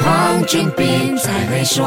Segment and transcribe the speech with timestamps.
[0.00, 1.82] 黄俊斌才会说。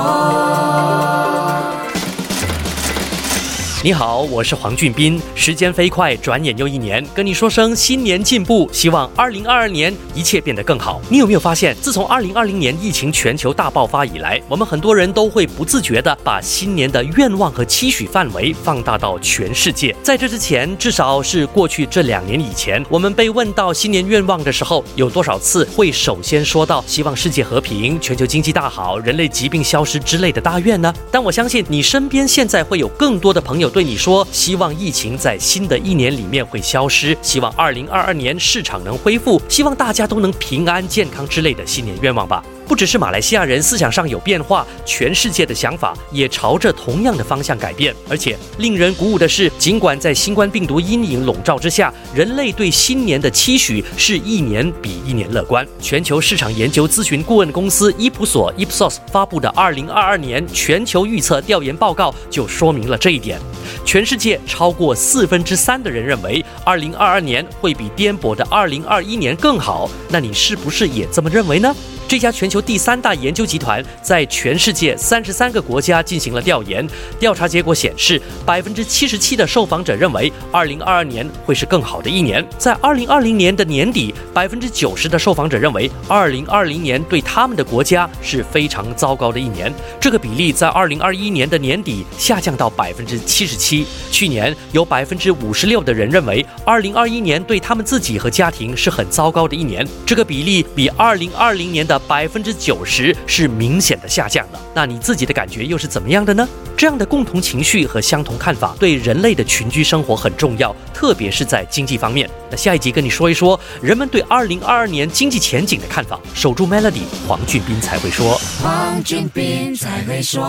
[3.86, 5.22] 你好，我是黄俊斌。
[5.36, 11.00] 时间飞快，转眼又一年，跟你说声新年进步，希望二零二二年一切变得更好。
[11.08, 19.96] 你有没有发现，自从二零二零年疫情全球大爆发以来，我们很多人都会不自觉的把新年的愿望和期许范围放大到全世界。
[20.02, 30.92] 在这之前，至少是过去这两年以前，我们被问到新年愿望的时候，有多少次会首先说到希望世界和平、全球经济大好、人类疾病消失之类的大愿呢？
[31.12, 33.72] 但我相信你身边现在会有更多的朋友。
[33.76, 42.42] 对你说，希望疫情在新的一年里面会消失，希望二零二二年市场能恢复，希望大家都能平安健康之类的新年愿望吧。
[42.68, 47.96] 不只是马来西亚人思想上有变化，全世界的想法也朝着同样的方向改变。
[48.10, 55.66] 而且令人鼓舞的是，尽管在新冠病毒阴影笼罩之下，人类对新年的期许是一年比一年乐观。
[55.80, 63.40] 全球市场研究咨询顾问公司伊普索 （Ipsos） 发布的2022年全球预测调研报告就说明了这一点。
[63.86, 69.90] 全世界超过四分之三的人认为，2022年会比颠簸的2021年更好。
[70.10, 71.74] 那你是不是也这么认为呢？
[72.08, 76.88] 这家全球第三大研究集团在全世界三十三个国家进行了调研，
[77.20, 82.46] 调查结果显示，百分之七十七的受访者认为二零二二年会是更好的一年。
[82.60, 89.74] 在二零二零年的年底，百分之九十的受访者认为二零二零年对他们的国家是非常糟糕的一年。
[90.00, 93.75] 这个比例在二零二一年的年底下降到百分之七十七。
[94.12, 99.84] 去年有百分之五十六的人认为二零二一年对他们自己和家庭是很糟糕的一年。
[100.06, 106.48] 这个比例比二零二零年的百分之九十是明显的下降了，那你自己的感觉又是怎么样的呢？
[106.78, 112.30] 这样的共同情绪和相同看法对人类的群居生活很重要，特别是在经济方面。
[112.56, 116.18] 那下一集跟你说一说人们对二零二二年经济前景的看法。
[116.34, 118.40] 守住 Melody，黄俊斌才会说。
[118.64, 120.42] 黄俊斌才会说。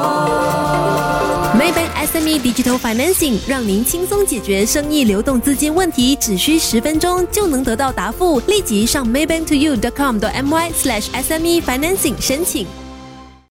[1.58, 8.38] Maybank SME Digital Financing 让您轻松解决生意流动资金问题，只需十分钟就能得到答复。
[8.46, 12.64] 立即上 maybanktoyou.com.my/sme financing 申请。